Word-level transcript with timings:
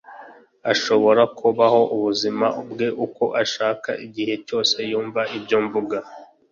Ashobora 0.71 1.21
kubaho 1.39 1.81
ubuzima 1.95 2.45
bwe 2.69 2.87
uko 3.05 3.23
ashaka 3.43 3.89
igihe 4.05 4.33
cyose 4.45 4.77
yumva 4.91 5.21
ibyo 5.37 5.57
mvuga. 5.65 5.97